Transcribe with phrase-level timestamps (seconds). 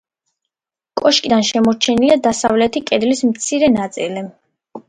[1.01, 4.29] კოშკიდან შემორჩენილია დასავლეთი კედლის მცირე ნაწილი.